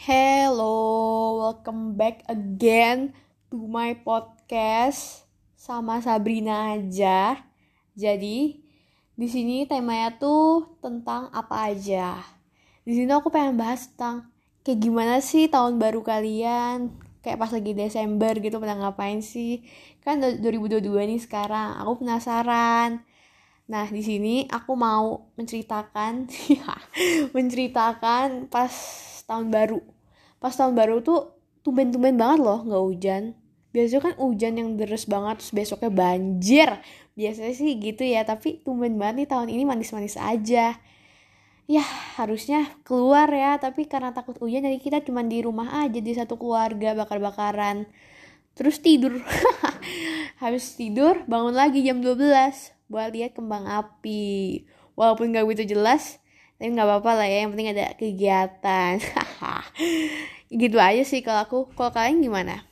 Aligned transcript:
Hello, 0.00 1.36
welcome 1.44 1.92
back 1.92 2.24
again 2.24 3.12
to 3.52 3.68
my 3.68 3.92
podcast 4.00 5.28
sama 5.52 6.00
Sabrina 6.00 6.72
aja. 6.72 7.36
Jadi, 7.92 8.64
di 9.12 9.28
sini 9.28 9.68
temanya 9.68 10.16
tuh 10.16 10.72
tentang 10.80 11.28
apa 11.36 11.68
aja. 11.68 12.16
Di 12.80 12.96
sini 12.96 13.12
aku 13.12 13.28
pengen 13.28 13.60
bahas 13.60 13.92
tentang 13.92 14.32
kayak 14.64 14.80
gimana 14.80 15.20
sih 15.20 15.52
tahun 15.52 15.76
baru 15.76 16.00
kalian? 16.00 16.96
Kayak 17.20 17.36
pas 17.36 17.52
lagi 17.52 17.76
Desember 17.76 18.32
gitu 18.40 18.56
pernah 18.56 18.88
ngapain 18.88 19.20
sih? 19.20 19.68
Kan 20.00 20.24
2022 20.24 20.80
nih 21.12 21.20
sekarang. 21.20 21.76
Aku 21.76 22.00
penasaran 22.00 23.04
Nah, 23.70 23.86
di 23.86 24.02
sini 24.02 24.50
aku 24.50 24.74
mau 24.74 25.30
menceritakan 25.38 26.26
menceritakan 27.36 28.50
pas 28.50 28.74
tahun 29.30 29.54
baru. 29.54 29.78
Pas 30.42 30.50
tahun 30.50 30.74
baru 30.74 30.98
tuh 31.06 31.38
tumben-tumben 31.62 32.18
banget 32.18 32.42
loh 32.42 32.66
nggak 32.66 32.82
hujan. 32.82 33.22
Biasanya 33.70 34.02
kan 34.02 34.14
hujan 34.18 34.52
yang 34.58 34.68
deres 34.74 35.06
banget 35.06 35.38
terus 35.38 35.54
besoknya 35.54 35.90
banjir. 35.94 36.70
Biasanya 37.14 37.54
sih 37.54 37.78
gitu 37.78 38.02
ya, 38.02 38.26
tapi 38.26 38.58
tumben 38.66 38.98
banget 38.98 39.22
nih 39.22 39.28
tahun 39.30 39.48
ini 39.54 39.62
manis-manis 39.62 40.18
aja. 40.18 40.74
Ya, 41.70 41.84
harusnya 42.18 42.66
keluar 42.82 43.30
ya, 43.30 43.54
tapi 43.62 43.86
karena 43.86 44.10
takut 44.10 44.34
hujan 44.42 44.66
jadi 44.66 44.82
kita 44.82 45.06
cuma 45.06 45.22
di 45.22 45.38
rumah 45.38 45.86
aja 45.86 46.02
di 46.02 46.10
satu 46.10 46.34
keluarga 46.34 46.98
bakar-bakaran. 46.98 47.86
Terus 48.58 48.82
tidur. 48.82 49.22
Habis 50.42 50.74
tidur, 50.74 51.22
bangun 51.30 51.54
lagi 51.54 51.86
jam 51.86 52.02
12 52.02 52.74
buat 52.90 53.14
lihat 53.14 53.38
kembang 53.38 53.70
api 53.70 54.66
walaupun 54.98 55.30
gak 55.30 55.46
begitu 55.46 55.78
jelas 55.78 56.18
tapi 56.60 56.76
nggak 56.76 56.88
apa-apa 56.92 57.24
lah 57.24 57.24
ya 57.24 57.48
yang 57.48 57.56
penting 57.56 57.72
ada 57.72 57.96
kegiatan. 57.96 59.00
Gitu 60.60 60.76
aja 60.76 61.00
sih 61.08 61.24
kalau 61.24 61.40
aku. 61.40 61.58
Kalau 61.72 61.88
kalian 61.88 62.20
gimana 62.20 62.69